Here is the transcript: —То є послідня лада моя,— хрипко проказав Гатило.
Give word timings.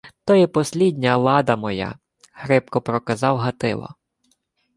—То 0.25 0.35
є 0.35 0.47
послідня 0.47 1.17
лада 1.17 1.55
моя,— 1.55 1.97
хрипко 2.35 2.81
проказав 2.81 3.37
Гатило. 3.37 3.95